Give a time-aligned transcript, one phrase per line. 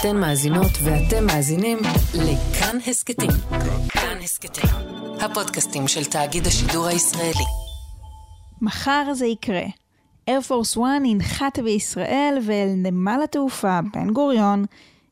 [0.00, 1.78] אתן מאזינות ואתם מאזינים
[2.14, 3.30] לכאן הסכתים.
[3.88, 4.70] כאן הסכתים,
[5.20, 7.44] הפודקאסטים של תאגיד השידור הישראלי.
[8.60, 9.62] מחר זה יקרה.
[10.28, 14.64] איירפורס 1 ינחת בישראל ואל נמל התעופה בן גוריון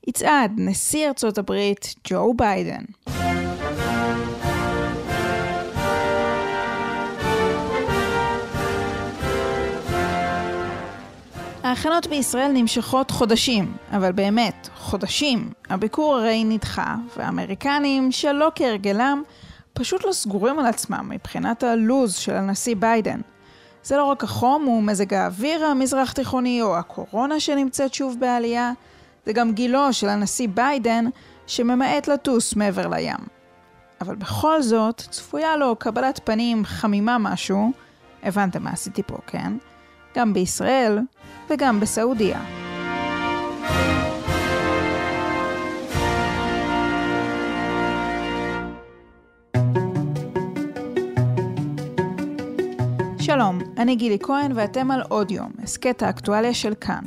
[0.08, 2.84] יצעד נשיא ארצות הברית ג'ו ביידן.
[11.64, 15.52] ההכנות בישראל נמשכות חודשים, אבל באמת, חודשים.
[15.70, 19.22] הביקור הרי נדחה, והאמריקנים, שלא כהרגלם,
[19.72, 23.20] פשוט לא סגורים על עצמם מבחינת הלוז של הנשיא ביידן.
[23.84, 28.72] זה לא רק החום ומזג האוויר המזרח תיכוני או הקורונה שנמצאת שוב בעלייה,
[29.26, 31.04] זה גם גילו של הנשיא ביידן
[31.46, 33.16] שממעט לטוס מעבר לים.
[34.00, 37.72] אבל בכל זאת, צפויה לו קבלת פנים חמימה משהו,
[38.22, 39.52] הבנתם מה עשיתי פה, כן?
[40.16, 40.98] גם בישראל
[41.50, 42.40] וגם בסעודיה.
[53.18, 57.04] שלום, אני גילי כהן ואתם על עוד יום, הסכת האקטואליה של כאן.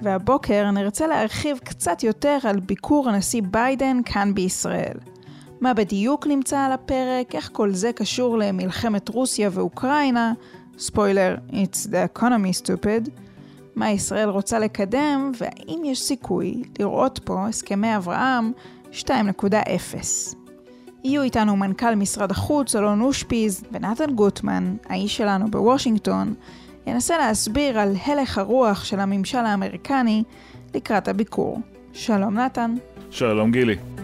[0.00, 4.96] והבוקר נרצה להרחיב קצת יותר על ביקור הנשיא ביידן כאן בישראל.
[5.60, 10.32] מה בדיוק נמצא על הפרק, איך כל זה קשור למלחמת רוסיה ואוקראינה,
[10.78, 13.10] ספוילר, it's the economy stupid,
[13.76, 18.52] מה ישראל רוצה לקדם, והאם יש סיכוי לראות פה הסכמי אברהם
[18.92, 19.04] 2.0.
[21.04, 26.34] יהיו איתנו מנכ"ל משרד החוץ, אלון אושפיז, ונתן גוטמן, האיש שלנו בוושינגטון,
[26.86, 30.22] ינסה להסביר על הלך הרוח של הממשל האמריקני
[30.74, 31.60] לקראת הביקור.
[31.92, 32.74] שלום נתן.
[33.10, 33.97] שלום גילי.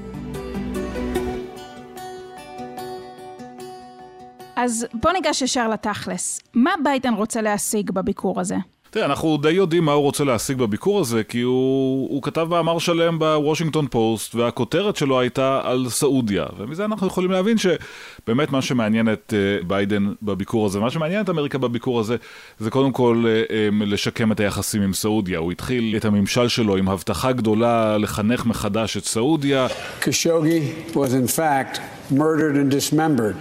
[4.65, 6.41] אז בוא ניגש ישר לתכלס.
[6.55, 8.57] מה ביידן רוצה להשיג בביקור הזה?
[8.91, 12.79] תראה, אנחנו די יודעים מה הוא רוצה להשיג בביקור הזה, כי הוא, הוא כתב מאמר
[12.79, 16.47] שלם בוושינגטון פוסט, והכותרת שלו הייתה על סעודיה.
[16.59, 21.31] ומזה אנחנו יכולים להבין שבאמת מה שמעניין את אה, ביידן בביקור הזה, מה שמעניין את
[21.31, 22.17] אמריקה בביקור הזה,
[22.59, 25.39] זה קודם כל uh, um, לשקם את היחסים עם סעודיה.
[25.39, 29.67] הוא התחיל את הממשל שלו עם הבטחה גדולה לחנך מחדש את סעודיה.
[30.01, 33.37] Khashoggi was in fact murdered and dismembered,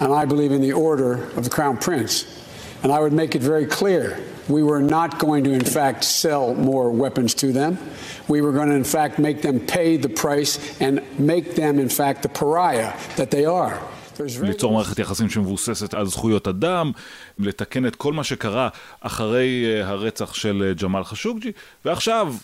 [0.00, 2.26] and I believe in the order of the Crown Prince.
[2.82, 4.18] And I would make it very clear
[4.48, 7.78] We were not going to, in fact, sell more weapons to them.
[8.28, 11.88] We were going to, in fact, make them pay the price and make them, in
[11.88, 13.78] fact, the pariah that they are.
[14.42, 16.92] ליצור מערכת יחסים שמבוססת על זכויות אדם,
[17.38, 18.68] לתקן את כל מה שקרה
[19.00, 21.52] אחרי הרצח של ג'מאל חשוקג'י,
[21.84, 22.34] ועכשיו,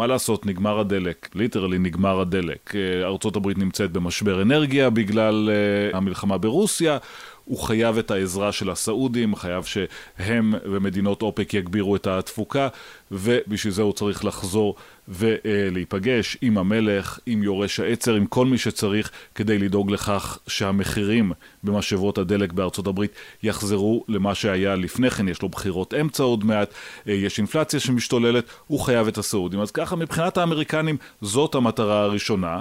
[0.00, 2.72] מה לעשות, נגמר הדלק, ליטרלי נגמר הדלק.
[3.04, 5.50] ארצות הברית נמצאת במשבר אנרגיה בגלל
[5.92, 6.98] המלחמה ברוסיה.
[7.44, 12.68] הוא חייב את העזרה של הסעודים, חייב שהם ומדינות אופק יגבירו את התפוקה,
[13.10, 14.74] ובשביל זה הוא צריך לחזור
[15.08, 21.32] ולהיפגש עם המלך, עם יורש העצר, עם כל מי שצריך, כדי לדאוג לכך שהמחירים
[21.64, 23.12] במשאבות הדלק בארצות הברית
[23.42, 25.28] יחזרו למה שהיה לפני כן.
[25.28, 26.74] יש לו בחירות אמצע עוד מעט,
[27.06, 29.60] יש אינפלציה שמשתוללת, הוא חייב את הסעודים.
[29.60, 32.60] אז ככה מבחינת האמריקנים זאת המטרה הראשונה.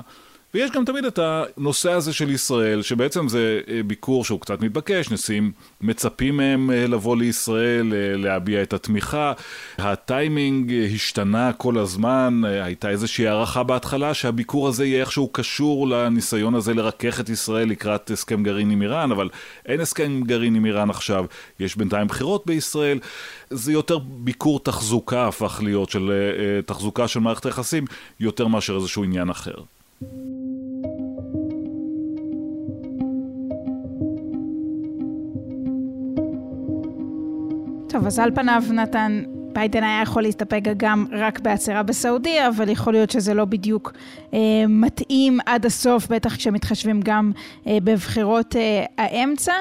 [0.53, 5.51] ויש גם תמיד את הנושא הזה של ישראל, שבעצם זה ביקור שהוא קצת מתבקש, נשיאים
[5.81, 9.33] מצפים מהם לבוא לישראל, להביע את התמיכה.
[9.77, 16.73] הטיימינג השתנה כל הזמן, הייתה איזושהי הערכה בהתחלה שהביקור הזה יהיה איכשהו קשור לניסיון הזה
[16.73, 19.29] לרכך את ישראל לקראת הסכם גרעין עם איראן, אבל
[19.65, 21.25] אין הסכם גרעין עם איראן עכשיו,
[21.59, 22.99] יש בינתיים בחירות בישראל.
[23.49, 26.11] זה יותר ביקור תחזוקה הפך להיות, של
[26.65, 27.85] תחזוקה של מערכת היחסים,
[28.19, 29.55] יותר מאשר איזשהו עניין אחר.
[37.89, 39.23] טוב, אז על פניו נתן,
[39.53, 43.93] ביידן היה יכול להסתפק גם רק בעצירה בסעודיה, אבל יכול להיות שזה לא בדיוק
[44.33, 47.31] אה, מתאים עד הסוף, בטח כשמתחשבים גם
[47.67, 49.53] אה, בבחירות אה, האמצע.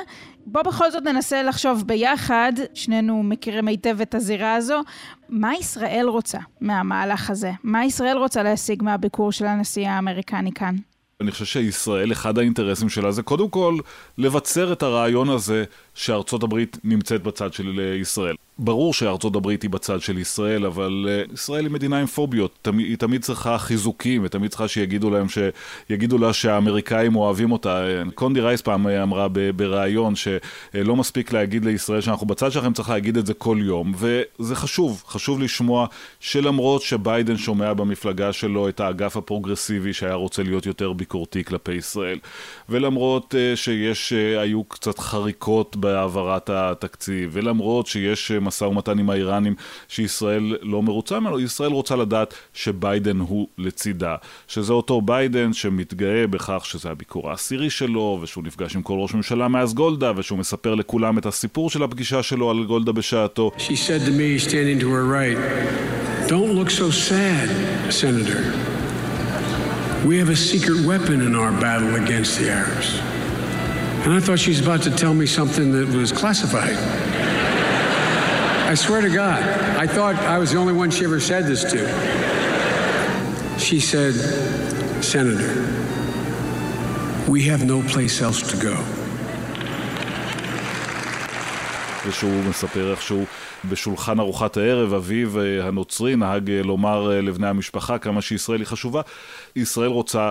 [0.53, 4.81] בוא בכל זאת ננסה לחשוב ביחד, שנינו מכירים היטב את הזירה הזו,
[5.29, 7.53] מה ישראל רוצה מהמהלך הזה?
[7.65, 10.77] מה ישראל רוצה להשיג מהביקור של הנשיא האמריקני כאן?
[11.21, 13.79] אני חושב שישראל, אחד האינטרסים שלה זה קודם כל
[14.19, 15.65] לבצר את הרעיון הזה
[15.99, 18.35] שארצות הברית נמצאת בצד של ישראל.
[18.59, 22.97] ברור שארצות הברית היא בצד של ישראל, אבל uh, ישראל היא מדינה עם פוביות, היא
[22.97, 25.27] תמיד צריכה חיזוקים, ותמיד צריכה שיגידו להם,
[25.89, 27.85] שיגידו לה שהאמריקאים אוהבים אותה.
[28.15, 33.27] קונדי רייס פעם אמרה בריאיון שלא מספיק להגיד לישראל שאנחנו בצד שלכם, צריך להגיד את
[33.27, 35.87] זה כל יום, וזה חשוב, חשוב לשמוע
[36.21, 42.19] שלמרות שביידן שומע במפלגה שלו את האגף הפרוגרסיבי שהיה רוצה להיות יותר ביקורתי כלפי ישראל,
[42.69, 45.88] ולמרות שיש, היו קצת חריקות ב...
[45.89, 49.55] בהעברת התקציב, ולמרות שיש משא ומתן עם האיראנים
[49.89, 54.17] שישראל לא מרוצה ממנו, ישראל רוצה לדעת שביידן הוא לצידה.
[54.49, 59.49] שזה אותו ביידן שמתגאה בכך שזה הביקור העשירי שלו, ושהוא נפגש עם כל ראש ממשלה
[59.49, 63.51] מאז גולדה, ושהוא מספר לכולם את הסיפור של הפגישה שלו על גולדה בשעתו.
[63.59, 65.39] She said to me, standing to her right,
[66.29, 67.49] Don't look so sad,
[68.03, 68.43] Senator.
[70.09, 73.18] We have a secret weapon in our battle against the Arabs.
[74.05, 76.77] And I thought she was about to tell me something that was classified.
[78.73, 79.43] I swear to God,
[79.85, 81.81] I thought I was the only one she ever said this to.
[83.59, 84.15] She said,
[85.03, 85.53] Senator,
[87.29, 88.77] we have no place else to go.
[92.07, 93.27] ושהוא מספר איך שהוא
[93.65, 98.67] בשולחן ארוחת הערב, אביו אה, הנוצרי נהג אה, לומר אה, לבני המשפחה כמה שישראל היא
[98.67, 99.01] חשובה.
[99.57, 100.31] ישראל רוצה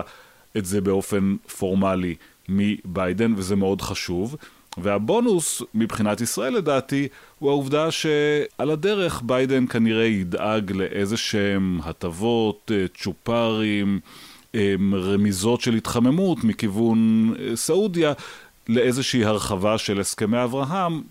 [0.56, 2.14] את זה באופן פורמלי
[2.48, 4.36] מביידן, וזה מאוד חשוב.
[4.82, 7.08] והבונוס מבחינת ישראל לדעתי
[7.38, 14.00] הוא העובדה שעל הדרך ביידן כנראה ידאג לאיזה שהם הטבות, צ'ופרים,
[14.92, 18.12] רמיזות של התחממות מכיוון סעודיה
[18.68, 21.02] לאיזושהי הרחבה של הסכמי אברהם.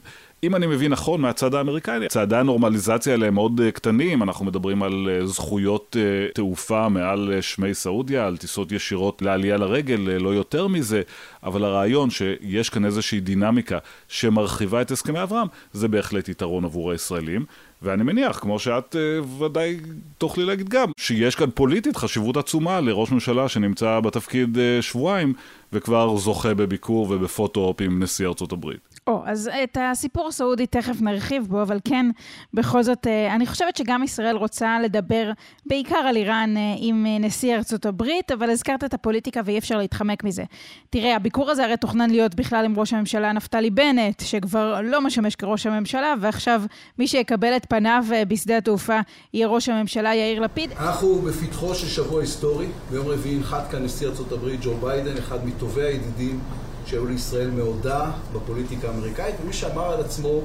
[0.44, 4.84] אם אני מבין נכון מהצד האמריקאי, צעדי הנורמליזציה האלה הם מאוד אה, קטנים, אנחנו מדברים
[4.84, 10.68] על אה, זכויות אה, תעופה מעל שמי סעודיה, על טיסות ישירות לעלייה לרגל, לא יותר
[10.68, 11.02] מזה,
[11.44, 17.46] אבל הרעיון שיש כאן איזושהי דינמיקה שמרחיבה את הסכמי אברהם, זה בהחלט יתרון עבור הישראלים.
[17.82, 18.96] ואני מניח, כמו שאת
[19.40, 19.78] ודאי
[20.18, 25.34] תוכלי להגיד גם, שיש כאן פוליטית חשיבות עצומה לראש ממשלה שנמצא בתפקיד שבועיים
[25.74, 28.97] וכבר זוכה בביקור ובפוטו-אופ עם נשיא ארצות הברית.
[29.08, 32.06] או, אז את הסיפור הסעודי תכף נרחיב בו, אבל כן,
[32.54, 35.32] בכל זאת, אה, אני חושבת שגם ישראל רוצה לדבר
[35.66, 39.78] בעיקר על איראן אה, עם אה, נשיא ארצות הברית, אבל הזכרת את הפוליטיקה ואי אפשר
[39.78, 40.44] להתחמק מזה.
[40.90, 45.36] תראה, הביקור הזה הרי תוכנן להיות בכלל עם ראש הממשלה נפתלי בנט, שכבר לא משמש
[45.36, 46.62] כראש הממשלה, ועכשיו
[47.00, 49.00] מי שיקבל את פניו בשדה התעופה
[49.34, 50.72] יהיה ראש הממשלה יאיר לפיד.
[50.72, 52.68] אנחנו בפתחו של שבוע היסטורי.
[52.92, 56.40] ביום רביעי ינחת כאן נשיא ארצות הברית ג'ו ביידן, אחד מטובי הידידים
[56.88, 60.42] שהיו לישראל מעודה בפוליטיקה האמריקאית, ומי שאמר על עצמו,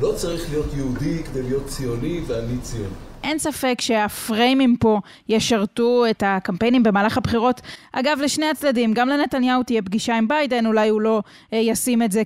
[0.00, 2.94] לא צריך להיות יהודי כדי להיות ציוני ואני ציוני.
[3.24, 7.60] אין ספק שהפריימים פה ישרתו את הקמפיינים במהלך הבחירות.
[7.92, 11.22] אגב, לשני הצדדים, גם לנתניהו תהיה פגישה עם ביידן, אולי הוא לא
[11.52, 12.22] אה, ישים את זה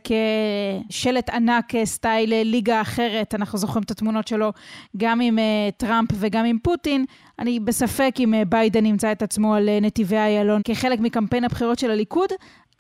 [0.89, 4.53] כשלט ענק אה, style אה, ליגה אחרת, אנחנו זוכרים את התמונות שלו
[4.97, 5.39] גם עם
[5.77, 7.05] טראמפ וגם עם פוטין.
[7.39, 12.31] אני בספק אם ביידן ימצא את עצמו על נתיבי איילון כחלק מקמפיין הבחירות של הליכוד,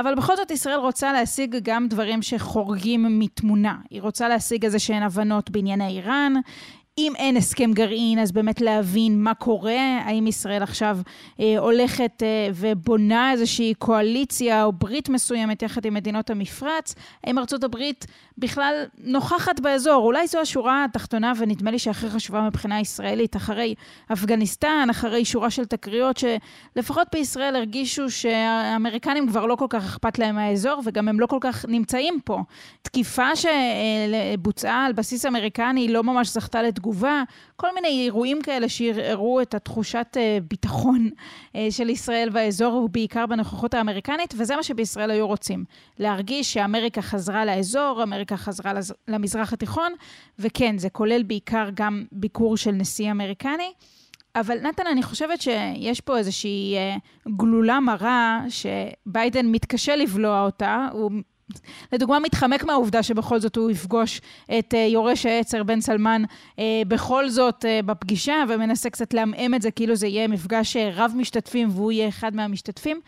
[0.00, 3.76] אבל בכל זאת ישראל רוצה להשיג גם דברים שחורגים מתמונה.
[3.90, 6.32] היא רוצה להשיג איזה שהן הבנות בענייני איראן,
[6.98, 10.98] אם אין הסכם גרעין, אז באמת להבין מה קורה, האם ישראל עכשיו
[11.40, 16.94] אה, הולכת אה, ובונה איזושהי קואליציה או ברית מסוימת יחד עם מדינות המפרץ,
[17.24, 18.06] האם ארצות הברית
[18.38, 23.74] בכלל נוכחת באזור, אולי זו השורה התחתונה ונדמה לי שהכי חשובה מבחינה ישראלית, אחרי
[24.12, 30.34] אפגניסטן, אחרי שורה של תקריות שלפחות בישראל הרגישו שהאמריקנים כבר לא כל כך אכפת להם
[30.34, 32.40] מהאזור וגם הם לא כל כך נמצאים פה.
[32.82, 36.85] תקיפה שבוצעה על בסיס אמריקני לא ממש זכתה לתגובה.
[36.86, 37.22] תגובה,
[37.56, 41.10] כל מיני אירועים כאלה שערערו את התחושת אה, ביטחון
[41.56, 45.64] אה, של ישראל באזור, ובעיקר בנוכחות האמריקנית, וזה מה שבישראל היו רוצים.
[45.98, 48.72] להרגיש שאמריקה חזרה לאזור, אמריקה חזרה
[49.08, 49.92] למזרח התיכון,
[50.38, 53.72] וכן, זה כולל בעיקר גם ביקור של נשיא אמריקני.
[54.36, 56.96] אבל נתן, אני חושבת שיש פה איזושהי אה,
[57.36, 61.10] גלולה מרה שביידן מתקשה לבלוע אותה, הוא
[61.92, 64.20] לדוגמה, מתחמק מהעובדה שבכל זאת הוא יפגוש
[64.58, 69.62] את uh, יורש העצר בן סלמן uh, בכל זאת uh, בפגישה, ומנסה קצת לעמעם את
[69.62, 73.00] זה כאילו זה יהיה מפגש רב משתתפים והוא יהיה אחד מהמשתתפים,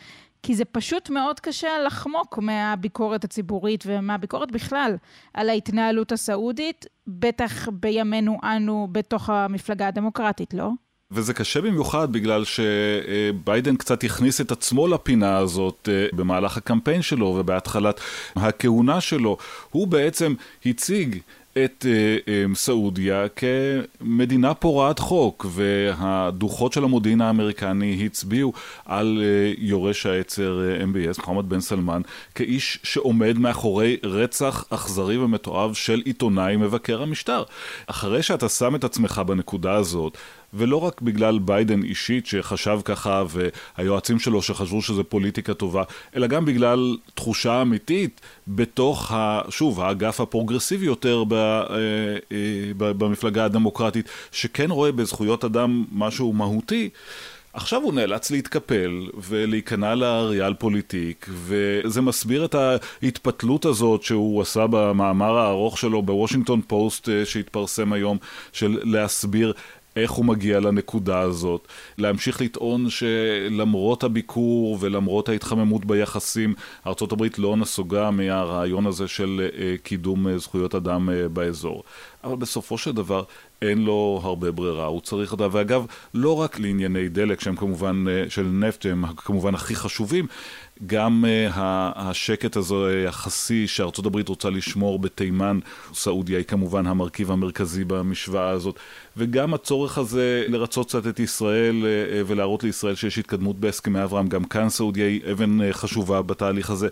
[0.42, 4.96] כי זה פשוט מאוד קשה לחמוק מהביקורת הציבורית ומהביקורת בכלל
[5.34, 10.70] על ההתנהלות הסעודית, בטח בימינו אנו בתוך המפלגה הדמוקרטית, לא?
[11.10, 17.26] וזה קשה במיוחד בגלל שביידן קצת הכניס את עצמו לפינה הזאת אה, במהלך הקמפיין שלו
[17.26, 18.00] ובהתחלת
[18.36, 19.36] הכהונה שלו.
[19.70, 20.34] הוא בעצם
[20.66, 21.18] הציג
[21.52, 28.52] את אה, אה, סעודיה כמדינה פורעת חוק, והדוחות של המודיעין האמריקני הצביעו
[28.84, 29.22] על
[29.58, 32.02] יורש העצר MBS, מוחמד בן סלמן,
[32.34, 37.42] כאיש שעומד מאחורי רצח אכזרי ומתועב של עיתונאי מבקר המשטר.
[37.86, 40.18] אחרי שאתה שם את עצמך בנקודה הזאת,
[40.54, 45.82] ולא רק בגלל ביידן אישית שחשב ככה והיועצים שלו שחשבו שזה פוליטיקה טובה,
[46.16, 51.66] אלא גם בגלל תחושה אמיתית בתוך, ה, שוב, האגף הפרוגרסיבי יותר ב, אה,
[52.32, 56.90] אה, במפלגה הדמוקרטית, שכן רואה בזכויות אדם משהו מהותי.
[57.52, 65.38] עכשיו הוא נאלץ להתקפל ולהיכנע לריאל פוליטיק, וזה מסביר את ההתפתלות הזאת שהוא עשה במאמר
[65.38, 68.18] הארוך שלו בוושינגטון פוסט אה, שהתפרסם היום,
[68.52, 69.52] של להסביר
[69.98, 76.54] איך הוא מגיע לנקודה הזאת, להמשיך לטעון שלמרות הביקור ולמרות ההתחממות ביחסים,
[76.86, 81.82] ארה"ב לא נסוגה מהרעיון הזה של אה, קידום אה, זכויות אדם באזור.
[82.24, 83.22] אבל בסופו של דבר
[83.62, 88.24] אין לו הרבה ברירה, הוא צריך לדעת, ואגב, לא רק לענייני דלק שהם כמובן, אה,
[88.28, 90.26] של נפט, הם כמובן הכי חשובים,
[90.86, 91.52] גם uh,
[91.96, 95.58] השקט הזה היחסי שארצות הברית רוצה לשמור בתימן,
[95.94, 98.78] סעודיה היא כמובן המרכיב המרכזי במשוואה הזאת,
[99.16, 101.86] וגם הצורך הזה לרצות קצת את ישראל uh,
[102.26, 106.88] ולהראות לישראל שיש התקדמות בהסכמי אברהם, גם כאן סעודיה היא אבן uh, חשובה בתהליך הזה.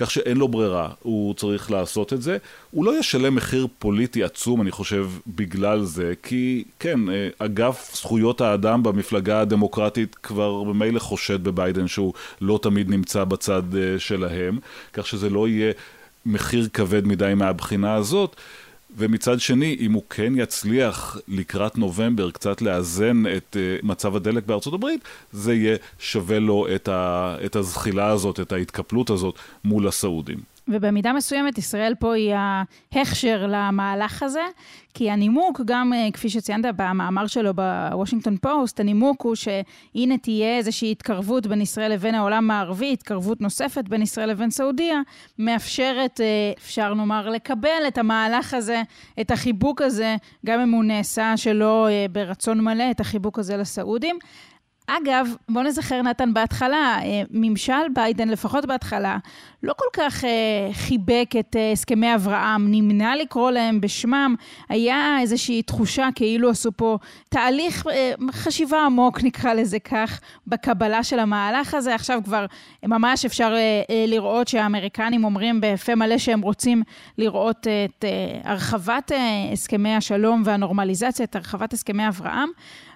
[0.00, 2.36] כך שאין לו ברירה, הוא צריך לעשות את זה.
[2.70, 7.00] הוא לא ישלם מחיר פוליטי עצום, אני חושב, בגלל זה, כי כן,
[7.38, 13.98] אגף זכויות האדם במפלגה הדמוקרטית כבר ממילא חושד בביידן שהוא לא תמיד נמצא בצד אה,
[13.98, 14.58] שלהם,
[14.92, 15.72] כך שזה לא יהיה
[16.26, 18.36] מחיר כבד מדי מהבחינה הזאת.
[18.96, 24.74] ומצד שני, אם הוא כן יצליח לקראת נובמבר קצת לאזן את uh, מצב הדלק בארצות
[24.74, 25.00] הברית,
[25.32, 30.38] זה יהיה שווה לו את, ה, את הזחילה הזאת, את ההתקפלות הזאת מול הסעודים.
[30.68, 32.34] ובמידה מסוימת ישראל פה היא
[32.92, 34.42] ההכשר למהלך הזה,
[34.94, 40.90] כי הנימוק, גם אה, כפי שציינת במאמר שלו בוושינגטון פוסט, הנימוק הוא שהנה תהיה איזושהי
[40.90, 45.00] התקרבות בין ישראל לבין העולם הערבי, התקרבות נוספת בין ישראל לבין סעודיה,
[45.38, 46.26] מאפשרת, אה,
[46.58, 48.82] אפשר נאמר, לקבל את המהלך הזה,
[49.20, 54.18] את החיבוק הזה, גם אם הוא נעשה שלא אה, ברצון מלא, את החיבוק הזה לסעודים.
[54.90, 59.18] אגב, בוא נזכר, נתן, בהתחלה, אה, ממשל ביידן, לפחות בהתחלה,
[59.62, 64.34] לא כל כך אה, חיבק את אה, הסכמי אברהם, נמנע לקרוא להם בשמם.
[64.68, 67.86] היה איזושהי תחושה כאילו עשו פה תהליך
[68.32, 71.94] חשיבה עמוק, נקרא לזה כך, בקבלה של המהלך הזה.
[71.94, 72.46] עכשיו כבר
[72.84, 73.54] ממש אפשר
[74.06, 76.82] לראות שהאמריקנים אומרים בפה מלא שהם רוצים
[77.18, 78.04] לראות את
[78.44, 79.12] הרחבת
[79.52, 82.48] הסכמי השלום והנורמליזציה, את הרחבת הסכמי אברהם.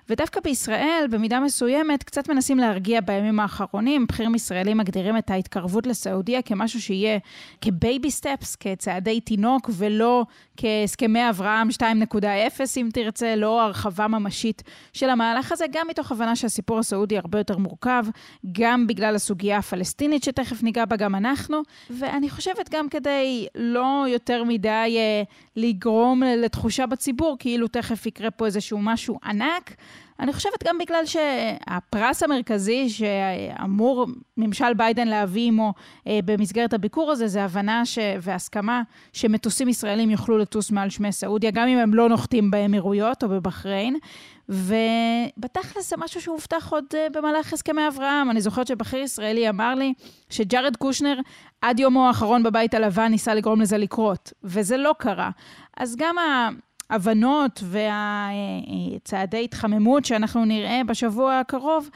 [0.09, 4.07] ודווקא בישראל, במידה מסוימת, קצת מנסים להרגיע בימים האחרונים.
[4.07, 7.19] בכירים ישראלים מגדירים את ההתקרבות לסעודיה כמשהו שיהיה
[7.61, 10.25] כ baby steps, כצעדי תינוק, ולא
[10.57, 11.85] כהסכמי אברהם 2.0,
[12.77, 17.59] אם תרצה, לא הרחבה ממשית של המהלך הזה, גם מתוך הבנה שהסיפור הסעודי הרבה יותר
[17.59, 18.05] מורכב,
[18.53, 24.45] גם בגלל הסוגיה הפלסטינית שתכף ניגע בה גם אנחנו, ואני חושבת גם כדי לא יותר
[24.45, 25.23] מדי אה,
[25.57, 29.75] לגרום לתחושה בציבור, כאילו תכף יקרה פה איזשהו משהו ענק.
[30.23, 35.73] אני חושבת גם בגלל שהפרס המרכזי שאמור ממשל ביידן להביא עמו
[36.07, 37.99] אה, במסגרת הביקור הזה, זה הבנה ש...
[38.21, 43.29] והסכמה שמטוסים ישראלים יוכלו לטוס מעל שמי סעודיה, גם אם הם לא נוחתים באמירויות או
[43.29, 43.97] בבחריין.
[44.49, 48.31] ובתכלס זה משהו שהובטח עוד אה, במהלך הסכמי אברהם.
[48.31, 49.95] אני זוכרת שבכיר ישראלי אמר לי
[50.31, 51.21] שג'ארד קושנר
[51.61, 55.31] עד יומו האחרון בבית הלבן ניסה לגרום לזה לקרות, וזה לא קרה.
[55.77, 56.49] אז גם ה...
[56.93, 61.91] ההבנות והצעדי התחממות שאנחנו נראה בשבוע הקרוב,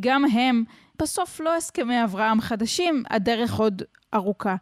[0.00, 0.64] גם הם
[0.98, 3.82] בסוף לא הסכמי אברהם חדשים, הדרך עוד
[4.14, 4.56] ארוכה.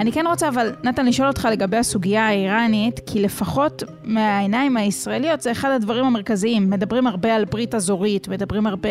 [0.00, 5.52] אני כן רוצה אבל, נתן, לשאול אותך לגבי הסוגיה האיראנית, כי לפחות מהעיניים הישראליות זה
[5.52, 6.70] אחד הדברים המרכזיים.
[6.70, 8.88] מדברים הרבה על ברית אזורית, מדברים הרבה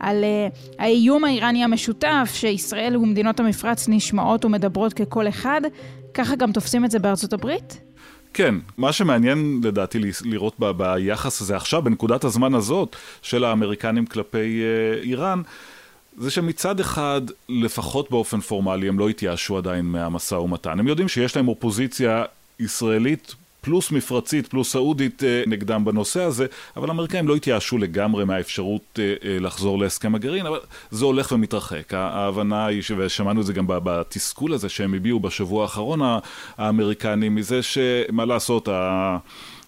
[0.00, 5.60] על uh, האיום האיראני המשותף, שישראל ומדינות המפרץ נשמעות ומדברות ככל אחד.
[6.14, 7.80] ככה גם תופסים את זה בארצות הברית?
[8.34, 14.62] כן, מה שמעניין לדעתי לראות ב- ביחס הזה עכשיו, בנקודת הזמן הזאת של האמריקנים כלפי
[14.62, 15.42] uh, איראן,
[16.18, 20.78] זה שמצד אחד, לפחות באופן פורמלי, הם לא התייאשו עדיין מהמשא ומתן.
[20.78, 22.24] הם יודעים שיש להם אופוזיציה
[22.60, 23.34] ישראלית
[23.66, 26.46] פלוס מפרצית, פלוס סעודית אה, נגדם בנושא הזה,
[26.76, 30.58] אבל האמריקאים לא התייאשו לגמרי מהאפשרות אה, אה, לחזור להסכם הגרעין, אבל
[30.90, 31.94] זה הולך ומתרחק.
[31.94, 36.00] ההבנה היא, ושמענו את זה גם בתסכול הזה שהם הביעו בשבוע האחרון,
[36.58, 38.68] האמריקנים, מזה שמה לעשות,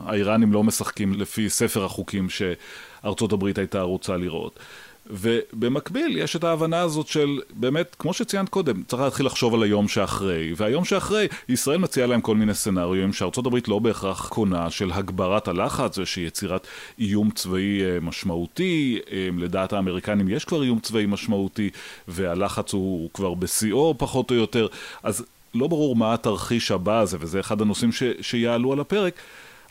[0.00, 4.59] האיראנים לא משחקים לפי ספר החוקים שארצות הברית הייתה רוצה לראות.
[5.11, 9.88] ובמקביל יש את ההבנה הזאת של באמת, כמו שציינת קודם, צריך להתחיל לחשוב על היום
[9.88, 14.93] שאחרי, והיום שאחרי, ישראל מציעה להם כל מיני סצנריונים שארצות הברית לא בהכרח קונה, של
[14.93, 16.67] הגברת הלחץ ושל יצירת
[16.99, 21.71] איום צבאי אה, משמעותי, אה, לדעת האמריקנים יש כבר איום צבאי משמעותי,
[22.09, 24.67] והלחץ הוא כבר בשיאו פחות או יותר,
[25.03, 25.25] אז
[25.55, 29.15] לא ברור מה התרחיש הבא הזה, וזה אחד הנושאים ש, שיעלו על הפרק.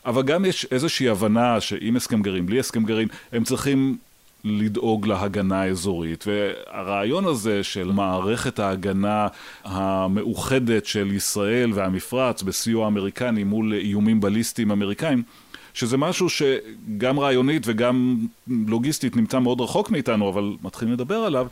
[0.06, 3.98] אבל גם יש איזושהי הבנה שעם הסכם גרעין, בלי הסכם גרעין, הם צריכים
[4.44, 6.24] לדאוג להגנה האזורית.
[6.26, 9.28] והרעיון הזה של מערכת ההגנה
[9.64, 15.22] המאוחדת של ישראל והמפרץ בסיוע אמריקני מול איומים בליסטיים אמריקאים,
[15.74, 18.16] שזה משהו שגם רעיונית וגם
[18.66, 21.46] לוגיסטית נמצא מאוד רחוק מאיתנו, אבל מתחילים לדבר עליו.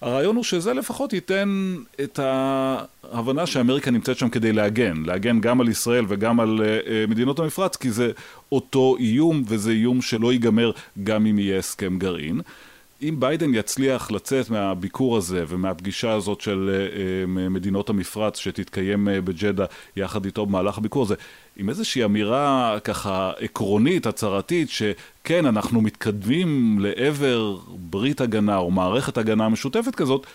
[0.00, 5.68] הרעיון הוא שזה לפחות ייתן את ההבנה שאמריקה נמצאת שם כדי להגן, להגן גם על
[5.68, 8.10] ישראל וגם על אה, מדינות המפרץ, כי זה
[8.52, 10.70] אותו איום, וזה איום שלא ייגמר
[11.04, 12.40] גם אם יהיה הסכם גרעין.
[13.08, 19.64] אם ביידן יצליח לצאת מהביקור הזה ומהפגישה הזאת של אה, מדינות המפרץ שתתקיים אה, בג'דה
[19.96, 21.14] יחד איתו במהלך הביקור הזה,
[21.56, 29.48] עם איזושהי אמירה ככה עקרונית, הצהרתית, שכן, אנחנו מתקדמים לעבר ברית הגנה או מערכת הגנה
[29.48, 30.26] משותפת כזאת,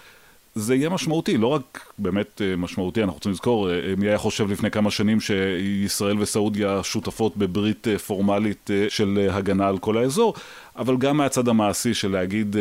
[0.60, 4.52] זה יהיה משמעותי, לא רק באמת אה, משמעותי, אנחנו רוצים לזכור, אה, מי היה חושב
[4.52, 10.34] לפני כמה שנים שישראל וסעודיה שותפות בברית אה, פורמלית של הגנה על כל האזור,
[10.76, 12.56] אבל גם מהצד המעשי של להגיד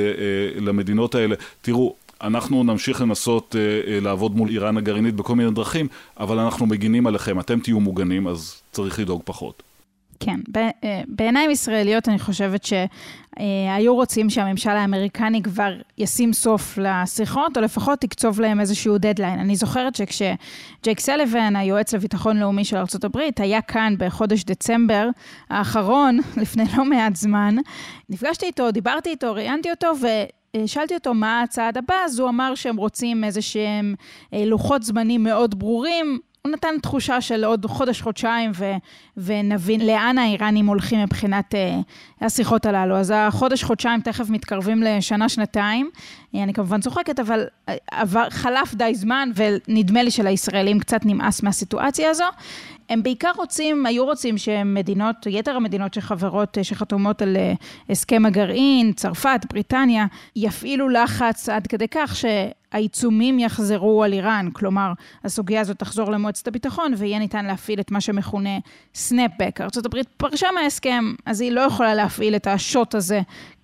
[0.56, 5.88] למדינות האלה, תראו, אנחנו נמשיך לנסות אה, אה, לעבוד מול איראן הגרעינית בכל מיני דרכים,
[6.20, 9.62] אבל אנחנו מגינים עליכם, אתם תהיו מוגנים, אז צריך לדאוג פחות.
[10.20, 17.62] כן, אה, בעיניים ישראליות אני חושבת שהיו רוצים שהממשל האמריקני כבר ישים סוף לשיחות, או
[17.62, 19.38] לפחות תקצוב להם איזשהו דדליין.
[19.38, 25.08] אני זוכרת שכשג'ייק סליבן, היועץ לביטחון לאומי של ארה"ב, היה כאן בחודש דצמבר
[25.50, 27.56] האחרון, לפני לא מעט זמן,
[28.08, 30.06] נפגשתי איתו, דיברתי איתו, ראיינתי אותו, ו...
[30.66, 33.94] שאלתי אותו מה הצעד הבא, אז הוא אמר שהם רוצים איזה שהם
[34.34, 36.18] אה, לוחות זמנים מאוד ברורים.
[36.42, 38.74] הוא נתן תחושה של עוד חודש-חודשיים ו-
[39.16, 41.56] ונבין לאן האיראנים הולכים מבחינת uh,
[42.24, 42.96] השיחות הללו.
[42.96, 45.90] אז החודש-חודשיים תכף מתקרבים לשנה-שנתיים.
[46.34, 47.46] אני כמובן צוחקת, אבל
[47.90, 52.24] עבר, חלף די זמן, ונדמה לי שלישראלים קצת נמאס מהסיטואציה הזו.
[52.88, 57.52] הם בעיקר רוצים, היו רוצים שמדינות, יתר המדינות שחברות, שחתומות על אה,
[57.90, 64.92] הסכם הגרעין, צרפת, בריטניה, יפעילו לחץ עד כדי כך שהעיצומים יחזרו על איראן, כלומר,
[65.24, 68.58] הסוגיה הזאת תחזור למועצת הביטחון ויהיה ניתן להפעיל את מה שמכונה
[68.94, 69.60] סנאפבק.
[69.60, 73.20] ארה"ב פרשה מההסכם, אז היא לא יכולה להפעיל את השוט הזה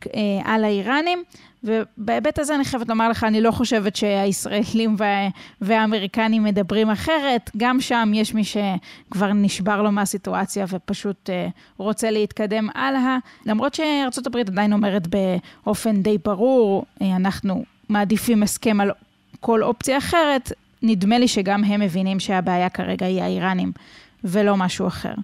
[0.07, 1.23] אה, על האיראנים.
[1.65, 5.29] ובהיבט הזה אני חייבת לומר לך, אני לא חושבת שהישראלים וה,
[5.61, 7.51] והאמריקנים מדברים אחרת.
[7.57, 13.19] גם שם יש מי שכבר נשבר לו מהסיטואציה ופשוט uh, רוצה להתקדם הלאה.
[13.47, 13.75] למרות
[14.27, 18.91] הברית עדיין אומרת באופן די ברור, uh, אנחנו מעדיפים הסכם על
[19.41, 23.73] כל אופציה אחרת, נדמה לי שגם הם מבינים שהבעיה כרגע היא האיראנים
[24.25, 25.15] ולא משהו אחר.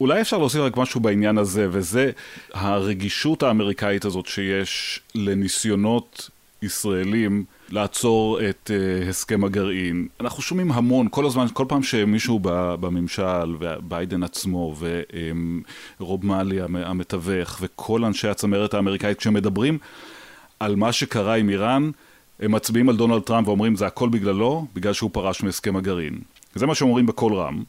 [0.00, 2.10] אולי אפשר להוסיף רק משהו בעניין הזה, וזה
[2.52, 6.30] הרגישות האמריקאית הזאת שיש לניסיונות
[6.62, 10.08] ישראלים לעצור את uh, הסכם הגרעין.
[10.20, 14.74] אנחנו שומעים המון, כל הזמן, כל פעם שמישהו בממשל, וביידן עצמו,
[16.00, 19.78] ורוב מאלי המתווך, וכל אנשי הצמרת האמריקאית, כשמדברים
[20.60, 21.90] על מה שקרה עם איראן,
[22.40, 26.18] הם מצביעים על דונלד טראמפ ואומרים זה הכל בגללו, בגלל שהוא פרש מהסכם הגרעין.
[26.54, 27.62] זה מה שהם אומרים בקול רם.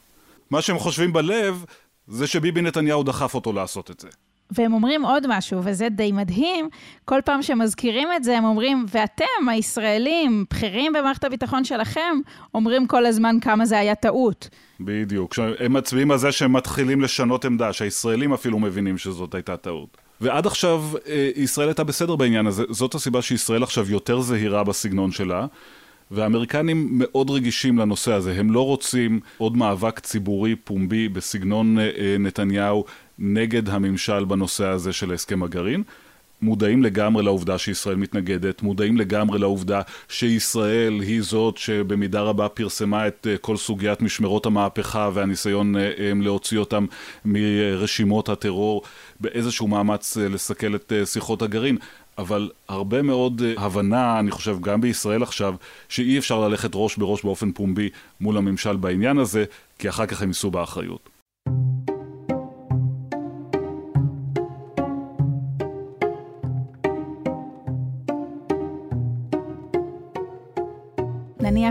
[0.51, 1.65] מה שהם חושבים בלב
[2.11, 4.07] זה שביבי נתניהו דחף אותו לעשות את זה.
[4.51, 6.69] והם אומרים עוד משהו, וזה די מדהים,
[7.05, 12.19] כל פעם שמזכירים את זה, הם אומרים, ואתם, הישראלים, בכירים במערכת הביטחון שלכם,
[12.53, 14.49] אומרים כל הזמן כמה זה היה טעות.
[14.79, 19.97] בדיוק, הם מצביעים על זה שהם מתחילים לשנות עמדה, שהישראלים אפילו מבינים שזאת הייתה טעות.
[20.21, 25.11] ועד עכשיו אה, ישראל הייתה בסדר בעניין הזה, זאת הסיבה שישראל עכשיו יותר זהירה בסגנון
[25.11, 25.45] שלה.
[26.11, 32.15] והאמריקנים מאוד רגישים לנושא הזה, הם לא רוצים עוד מאבק ציבורי פומבי בסגנון אה, אה,
[32.19, 32.85] נתניהו
[33.19, 35.83] נגד הממשל בנושא הזה של הסכם הגרעין.
[36.41, 43.27] מודעים לגמרי לעובדה שישראל מתנגדת, מודעים לגמרי לעובדה שישראל היא זאת שבמידה רבה פרסמה את
[43.29, 45.75] אה, כל סוגיית משמרות המהפכה והניסיון
[46.21, 46.85] להוציא אותם
[47.25, 48.81] מרשימות הטרור
[49.19, 51.77] באיזשהו מאמץ לסכל את שיחות הגרעין.
[52.17, 55.55] אבל הרבה מאוד אה, הבנה, אני חושב, גם בישראל עכשיו,
[55.89, 57.89] שאי אפשר ללכת ראש בראש באופן פומבי
[58.21, 59.45] מול הממשל בעניין הזה,
[59.79, 61.09] כי אחר כך הם יישאו באחריות.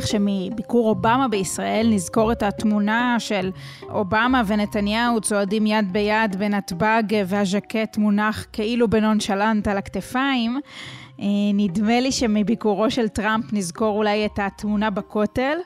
[0.00, 3.50] נניח שמביקור אובמה בישראל נזכור את התמונה של
[3.90, 10.60] אובמה ונתניהו צועדים יד ביד בנתב"ג והז'קט מונח כאילו בנונשלנט על הכתפיים.
[11.20, 15.58] אה, נדמה לי שמביקורו של טראמפ נזכור אולי את התמונה בכותל.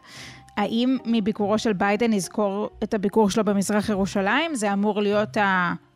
[0.56, 4.54] האם מביקורו של ביידן נזכור את הביקור שלו במזרח ירושלים?
[4.54, 5.36] זה אמור להיות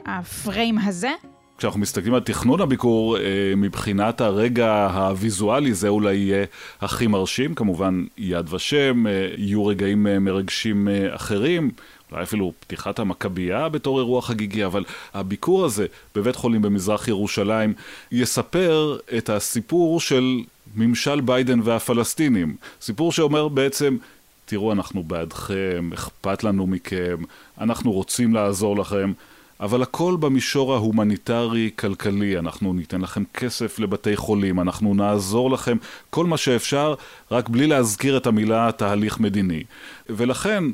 [0.07, 1.11] הפריים הזה?
[1.59, 3.23] כשאנחנו מסתכלים על תכנון הביקור, אה,
[3.57, 6.44] מבחינת הרגע הוויזואלי זה אולי יהיה
[6.81, 11.71] הכי מרשים, כמובן יד ושם, אה, יהיו רגעים אה, מרגשים אחרים,
[12.12, 17.75] אולי אפילו פתיחת המכבייה בתור אירוע חגיגי, אבל הביקור הזה בבית חולים במזרח ירושלים
[18.12, 20.40] יספר את הסיפור של
[20.77, 22.57] ממשל ביידן והפלסטינים.
[22.81, 23.97] סיפור שאומר בעצם,
[24.44, 27.16] תראו, אנחנו בעדכם, אכפת לנו מכם,
[27.61, 29.12] אנחנו רוצים לעזור לכם.
[29.61, 35.77] אבל הכל במישור ההומניטרי-כלכלי, אנחנו ניתן לכם כסף לבתי חולים, אנחנו נעזור לכם,
[36.11, 36.94] כל מה שאפשר,
[37.31, 39.62] רק בלי להזכיר את המילה תהליך מדיני.
[40.09, 40.64] ולכן,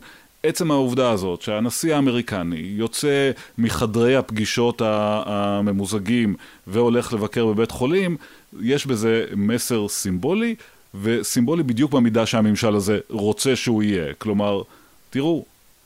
[0.43, 8.17] עצם העובדה הזאת שהנשיא האמריקני יוצא מחדרי הפגישות הממוזגים והולך לבקר בבית חולים,
[8.61, 10.55] יש בזה מסר סימבולי,
[11.03, 14.15] וסימבולי בדיוק במידה שהממשל הזה רוצה שהוא יהיה.
[14.19, 14.63] כלומר,
[15.11, 15.45] תראו,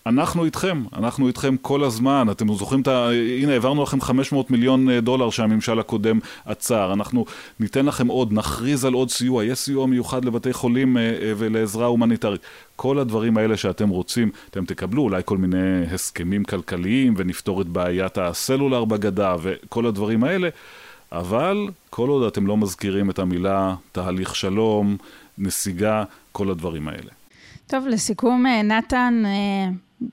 [0.09, 3.09] אנחנו איתכם, אנחנו איתכם כל הזמן, אתם זוכרים את ה...
[3.39, 7.25] הנה, העברנו לכם 500 מיליון אה, דולר שהממשל הקודם עצר, אנחנו
[7.61, 11.87] ניתן לכם עוד, נכריז על עוד סיוע, יש סיוע מיוחד לבתי חולים אה, אה, ולעזרה
[11.87, 12.41] הומניטרית.
[12.77, 15.03] כל הדברים האלה שאתם רוצים, אתם תקבלו.
[15.03, 20.49] אולי כל מיני הסכמים כלכליים ונפתור את בעיית הסלולר בגדה וכל הדברים האלה,
[21.13, 24.97] אבל כל עוד אתם לא מזכירים את המילה תהליך שלום,
[25.39, 27.11] נסיגה, כל הדברים האלה.
[27.67, 29.23] טוב, לסיכום, נתן,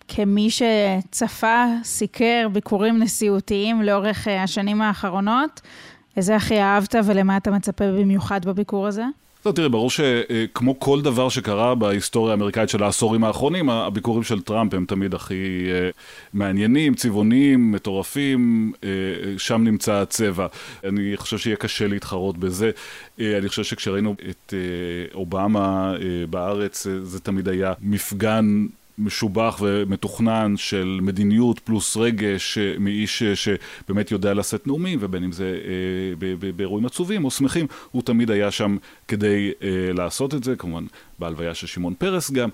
[0.08, 5.62] כמי שצפה, סיקר ביקורים נשיאותיים לאורך אה, השנים האחרונות,
[6.18, 9.04] איזה הכי אהבת ולמה אתה מצפה במיוחד בביקור הזה?
[9.46, 14.74] לא, תראה, ברור שכמו כל דבר שקרה בהיסטוריה האמריקאית של העשורים האחרונים, הביקורים של טראמפ
[14.74, 15.90] הם תמיד הכי אה,
[16.34, 18.90] מעניינים, צבעוניים, מטורפים, אה,
[19.38, 20.48] שם נמצא הצבע.
[20.84, 22.72] אני חושב שיהיה קשה להתחרות בזה.
[23.20, 24.54] אני חושב שכשראינו את
[25.14, 25.94] אובמה
[26.30, 28.66] בארץ, זה תמיד היה מפגן
[28.98, 36.52] משובח ומתוכנן של מדיניות פלוס רגש מאיש שבאמת יודע לשאת נאומים, ובין אם זה אה,
[36.56, 38.78] באירועים עצובים או שמחים, הוא תמיד היה שם
[39.08, 40.86] כדי אה, לעשות את זה, כמובן
[41.20, 42.50] בהלוויה של שמעון פרס גם.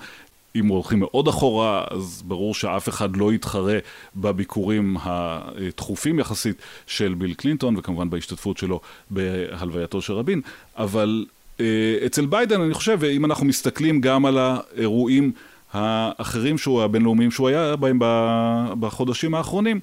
[0.55, 3.77] אם הולכים מאוד אחורה, אז ברור שאף אחד לא יתחרה
[4.15, 6.55] בביקורים הדחופים יחסית
[6.87, 10.41] של ביל קלינטון, וכמובן בהשתתפות שלו בהלווייתו של רבין,
[10.77, 11.25] אבל
[11.59, 11.65] אה,
[12.05, 15.31] אצל ביידן אני חושב, אם אנחנו מסתכלים גם על האירועים
[15.73, 17.99] האחרים שהוא, הבינלאומיים שהוא היה בהם
[18.79, 19.79] בחודשים האחרונים,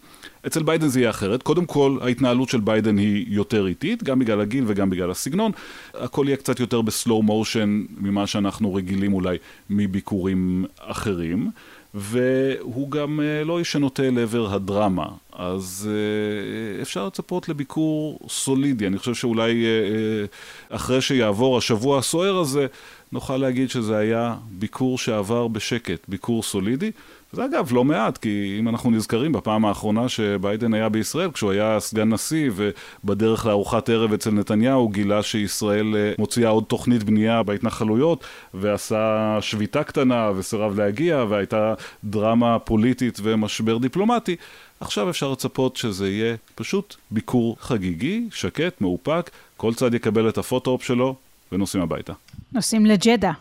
[0.46, 1.42] אצל ביידן זה יהיה אחרת.
[1.42, 5.53] קודם כל, ההתנהלות של ביידן היא יותר איטית, גם בגלל הגיל וגם בגלל הסגנון.
[5.94, 9.37] הכל יהיה קצת יותר בסלואו מושן ממה שאנחנו רגילים אולי
[9.70, 11.51] מביקורים אחרים.
[11.94, 18.87] והוא גם אה, לא שנוטה לעבר הדרמה, אז אה, אפשר לצפות לביקור סולידי.
[18.87, 22.66] אני חושב שאולי אה, אחרי שיעבור השבוע הסוער הזה,
[23.12, 26.90] נוכל להגיד שזה היה ביקור שעבר בשקט, ביקור סולידי.
[27.32, 31.80] זה אגב לא מעט, כי אם אנחנו נזכרים בפעם האחרונה שביידן היה בישראל, כשהוא היה
[31.80, 38.24] סגן נשיא ובדרך לארוחת ערב אצל נתניהו גילה שישראל אה, מוציאה עוד תוכנית בנייה בהתנחלויות
[38.54, 44.36] ועשה שביתה קטנה וסירב להגיע והייתה דרמה פוליטית ומשבר דיפלומטי.
[44.80, 50.43] עכשיו אפשר לצפות שזה יהיה פשוט ביקור חגיגי, שקט, מאופק, כל צד יקבל את ה
[50.43, 51.16] photo-op שלו
[51.52, 52.12] ונוסעים הביתה.
[52.52, 53.32] נוסעים לג'דה.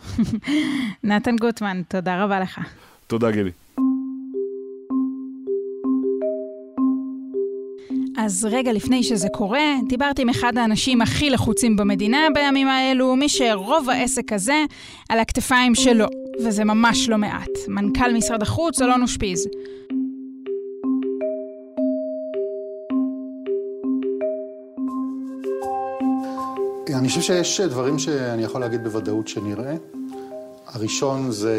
[1.04, 2.60] נתן גוטמן, תודה רבה לך.
[3.08, 3.52] תודה גילי.
[8.18, 13.30] אז רגע לפני שזה קורה, דיברתי עם אחד האנשים הכי לחוצים במדינה בימים האלו, מי
[13.30, 14.64] שרוב העסק הזה
[15.10, 16.06] על הכתפיים שלו,
[16.46, 17.50] וזה ממש לא מעט.
[17.68, 19.48] מנכ"ל משרד החוץ, אלון אושפיז.
[26.98, 29.76] אני חושב שיש דברים שאני יכול להגיד בוודאות שנראה.
[30.66, 31.56] הראשון זה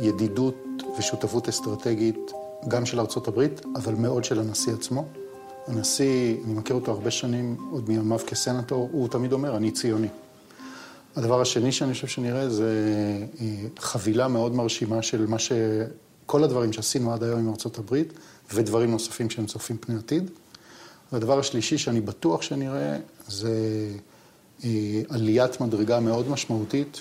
[0.00, 2.32] ידידות ושותפות אסטרטגית
[2.68, 5.04] גם של ארצות הברית, אבל מאוד של הנשיא עצמו.
[5.66, 10.08] הנשיא, אני מכיר אותו הרבה שנים, עוד מימיו כסנטור, הוא תמיד אומר, אני ציוני.
[11.16, 12.72] הדבר השני שאני חושב שנראה זה
[13.40, 13.46] אה,
[13.78, 15.52] חבילה מאוד מרשימה של מה ש...
[16.26, 18.12] כל הדברים שעשינו עד היום עם ארצות הברית,
[18.54, 20.30] ודברים נוספים שהם צופים פני עתיד.
[21.12, 22.96] והדבר השלישי שאני בטוח שנראה
[23.28, 23.50] זה
[25.08, 27.00] עליית מדרגה מאוד משמעותית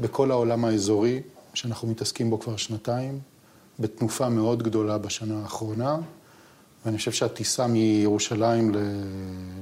[0.00, 1.20] בכל העולם האזורי,
[1.54, 3.18] שאנחנו מתעסקים בו כבר שנתיים,
[3.78, 5.96] בתנופה מאוד גדולה בשנה האחרונה.
[6.86, 8.74] ואני חושב שהטיסה מירושלים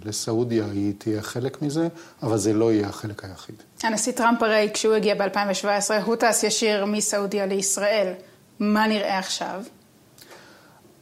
[0.05, 1.89] לסעודיה היא תהיה חלק מזה,
[2.23, 3.55] אבל זה לא יהיה החלק היחיד.
[3.83, 8.13] הנשיא טראמפ הרי, כשהוא הגיע ב-2017, הוא טס ישיר מסעודיה לישראל.
[8.61, 9.63] מה נראה עכשיו?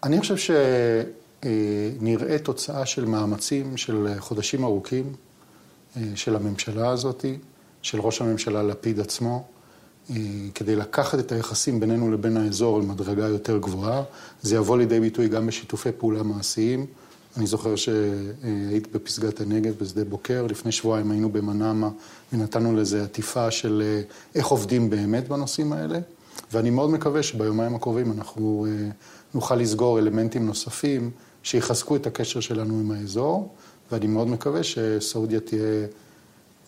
[0.03, 0.57] אני חושב
[1.43, 5.30] שנראה תוצאה של מאמצים של חודשים ארוכים אה,
[6.15, 7.25] של הממשלה הזאת,
[7.83, 9.45] של ראש הממשלה לפיד עצמו.
[10.11, 10.17] אה,
[10.55, 14.03] כדי לקחת את היחסים בינינו לבין האזור למדרגה יותר גבוהה.
[14.43, 16.87] זה יבוא לידי ביטוי גם בשיתופי פעולה מעשיים.
[17.37, 21.89] אני זוכר שהיית בפסגת הנגב בשדה בוקר, לפני שבועיים היינו במנאמה
[22.33, 24.03] ונתנו לזה עטיפה של אה,
[24.35, 25.99] איך עובדים באמת בנושאים האלה.
[26.53, 28.89] ואני מאוד מקווה שביומיים הקרובים אנחנו אה,
[29.35, 31.11] נוכל לסגור אלמנטים נוספים
[31.43, 33.55] שיחזקו את הקשר שלנו עם האזור,
[33.93, 35.87] ואני מאוד מקווה שסעודיה תהיה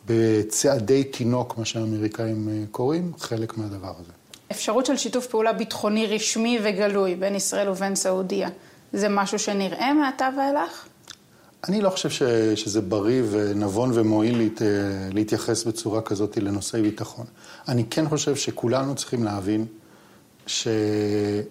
[0.06, 4.12] בצעדי תינוק, מה שהאמריקאים אה, קוראים, חלק מהדבר הזה.
[4.50, 8.48] אפשרות של שיתוף פעולה ביטחוני רשמי וגלוי בין ישראל ובין סעודיה,
[8.92, 10.86] זה משהו שנראה מעתה ואילך?
[11.68, 12.22] אני לא חושב ש,
[12.54, 14.62] שזה בריא ונבון ומועיל להת,
[15.12, 17.26] להתייחס בצורה כזאת לנושאי ביטחון.
[17.68, 19.66] אני כן חושב שכולנו צריכים להבין
[20.46, 21.42] שהיחסים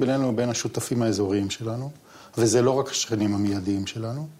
[0.00, 1.90] בינינו ובין השותפים האזוריים שלנו,
[2.38, 4.39] וזה לא רק השכנים המיידיים שלנו, אה,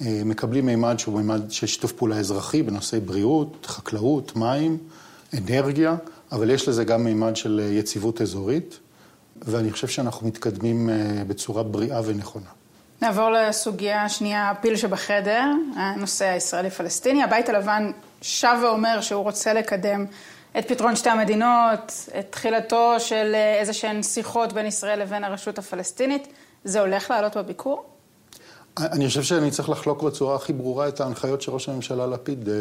[0.00, 4.78] מקבלים מימד שהוא מימד של שיתוף פעולה אזרחי בנושאי בריאות, חקלאות, מים,
[5.38, 5.96] אנרגיה,
[6.32, 8.78] אבל יש לזה גם מימד של יציבות אזורית,
[9.42, 12.46] ואני חושב שאנחנו מתקדמים אה, בצורה בריאה ונכונה.
[13.02, 15.42] נעבור לסוגיה השנייה, הפיל שבחדר,
[15.76, 17.22] הנושא הישראלי-פלסטיני.
[17.22, 17.90] הבית הלבן
[18.22, 20.04] שב ואומר שהוא רוצה לקדם
[20.58, 26.28] את פתרון שתי המדינות, את תחילתו של איזה שהן שיחות בין ישראל לבין הרשות הפלסטינית.
[26.64, 27.84] זה הולך לעלות בביקור?
[28.78, 32.54] אני חושב שאני צריך לחלוק בצורה הכי ברורה את ההנחיות שראש הממשלה לפיד אה,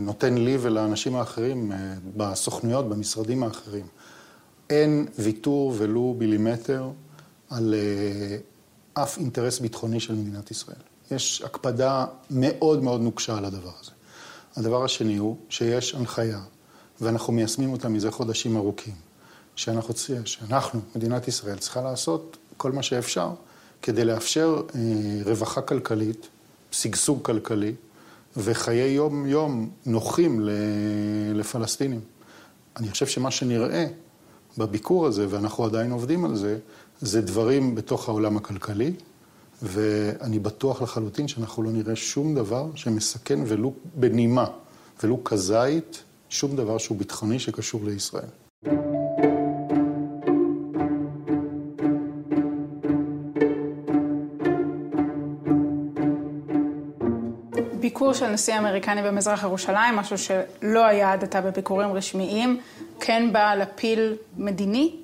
[0.00, 3.86] נותן לי ולאנשים האחרים אה, בסוכנויות, במשרדים האחרים.
[4.70, 6.90] אין ויתור ולו מילימטר
[7.50, 10.78] על אה, אף אינטרס ביטחוני של מדינת ישראל.
[11.10, 13.90] יש הקפדה מאוד מאוד נוקשה על הדבר הזה.
[14.56, 16.40] הדבר השני הוא שיש הנחיה,
[17.00, 18.94] ואנחנו מיישמים אותה מזה חודשים ארוכים,
[19.56, 23.30] שאנחנו, שאנחנו, מדינת ישראל, צריכה לעשות כל מה שאפשר
[23.82, 24.80] כדי לאפשר אה,
[25.24, 26.28] רווחה כלכלית,
[26.70, 27.74] שגשוג כלכלי
[28.36, 30.40] וחיי יום-יום נוחים
[31.34, 32.00] לפלסטינים.
[32.76, 33.86] אני חושב שמה שנראה
[34.58, 36.58] בביקור הזה, ואנחנו עדיין עובדים על זה,
[37.00, 38.92] זה דברים בתוך העולם הכלכלי,
[39.62, 44.46] ואני בטוח לחלוטין שאנחנו לא נראה שום דבר שמסכן ולו בנימה,
[45.02, 48.45] ולו כזית, שום דבר שהוא ביטחוני שקשור לישראל.
[57.96, 62.60] ביקור של נשיא אמריקני במזרח ירושלים, משהו שלא היה עד עתה בביקורים רשמיים,
[63.00, 64.96] כן בא להפיל מדיני?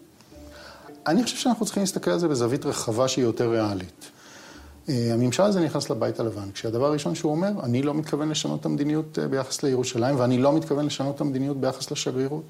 [1.06, 4.10] אני חושב שאנחנו צריכים להסתכל על זה בזווית רחבה שהיא יותר ריאלית.
[4.88, 8.66] אה, הממשל הזה נכנס לבית הלבן, כשהדבר הראשון שהוא אומר, אני לא מתכוון לשנות את
[8.66, 12.44] המדיניות אה, ביחס לירושלים, ואני לא מתכוון לשנות את המדיניות ביחס לשגרירות.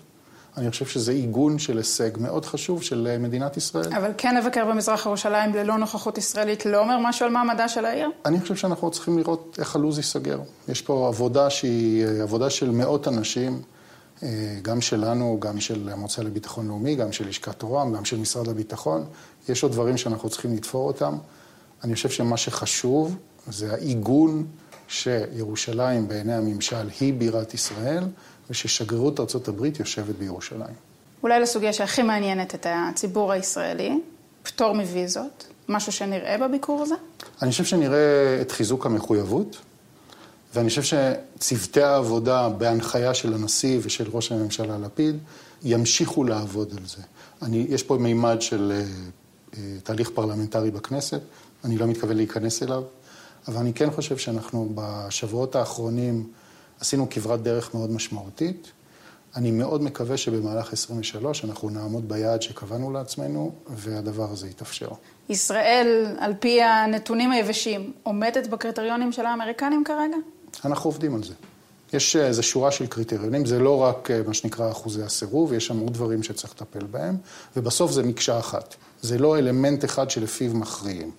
[0.57, 3.95] אני חושב שזה עיגון של הישג מאוד חשוב של אה, מדינת ישראל.
[3.95, 8.11] אבל כן לבקר במזרח ירושלים ללא נוכחות ישראלית לא אומר משהו על מעמדה של העיר?
[8.27, 10.41] אני חושב שאנחנו צריכים לראות איך הלו"ז ייסגר.
[10.69, 13.63] יש פה עבודה שהיא עבודה של מאות אנשים.
[14.23, 18.49] אה, גם שלנו, גם של המועצה לביטחון לאומי, גם של לשכת רוה"מ, גם של משרד
[18.49, 19.05] הביטחון.
[19.49, 21.17] יש עוד דברים שאנחנו צריכים לתפור אותם.
[21.85, 24.47] אני חושב שמה שחשוב זה העיגון
[24.89, 28.05] שירושלים בעיני הממשל היא בירת ישראל,
[28.53, 30.75] וששגרירות ארה"ב יושבת בירושלים.
[31.23, 34.01] אולי לסוגיה שהכי מעניינת את הציבור הישראלי,
[34.43, 36.95] פטור מוויזות, משהו שנראה בביקור הזה?
[37.43, 39.57] אני חושב שנראה את חיזוק המחויבות.
[40.55, 45.19] ואני חושב שצוותי העבודה בהנחיה של הנשיא ושל ראש הממשלה לפיד
[45.63, 47.03] ימשיכו לעבוד על זה.
[47.43, 51.21] אני, יש פה מימד של אה, אה, תהליך פרלמנטרי בכנסת,
[51.65, 52.83] אני לא מתכוון להיכנס אליו,
[53.49, 56.29] אבל אני כן חושב שאנחנו בשבועות האחרונים
[56.83, 58.73] עשינו כברת דרך מאוד משמעותית.
[59.37, 64.89] אני מאוד מקווה שבמהלך 23 אנחנו נעמוד ביעד שקבענו לעצמנו, והדבר הזה יתאפשר.
[65.29, 70.17] ישראל, על פי הנתונים היבשים, עומדת בקריטריונים של האמריקנים כרגע?
[70.65, 71.35] אנחנו עובדים על זה.
[71.93, 75.67] יש אה, איזו שורה של קריטריונים, זה לא רק אה, מה שנקרא אחוזי הסירוב, יש
[75.67, 77.17] שם עוד דברים שצריך לטפל בהם,
[77.57, 78.75] ובסוף זה מקשה אחת.
[79.03, 81.11] זה לא אלמנט אחד שלפיו מכריעים.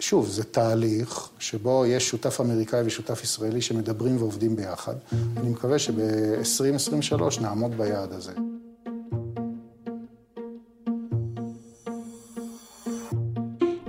[0.00, 4.94] שוב, זה תהליך שבו יש שותף אמריקאי ושותף ישראלי שמדברים ועובדים ביחד.
[5.36, 8.32] אני מקווה שב-2023 נעמוד ביעד הזה.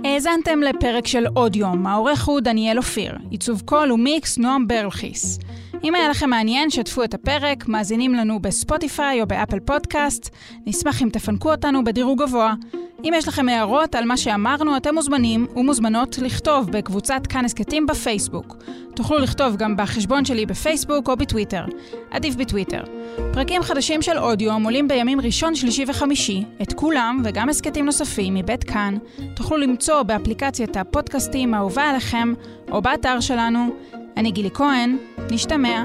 [0.04, 5.38] האזנתם לפרק של עוד יום, העורך הוא דניאל אופיר, עיצוב קול ומיקס נועם ברלכיס.
[5.84, 10.30] אם היה לכם מעניין, שתפו את הפרק, מאזינים לנו בספוטיפיי או באפל פודקאסט,
[10.66, 12.54] נשמח אם תפנקו אותנו בדירוג גבוה.
[13.04, 18.56] אם יש לכם הערות על מה שאמרנו, אתם מוזמנים ומוזמנות לכתוב בקבוצת כאן הסכתים בפייסבוק.
[18.94, 21.64] תוכלו לכתוב גם בחשבון שלי בפייסבוק או בטוויטר.
[22.10, 22.82] עדיף בטוויטר.
[23.32, 26.44] פרקים חדשים של עוד יום עולים בימים ראשון, שלישי וחמישי.
[26.62, 28.98] את כולם, וגם הסכתים נוספים מבית כאן,
[29.36, 32.34] תוכלו למצוא באפליקציית הפודקאסטים האהובה עליכם,
[32.70, 33.70] או באתר שלנו.
[34.16, 34.96] אני גילי כהן,
[35.30, 35.84] נשתמע.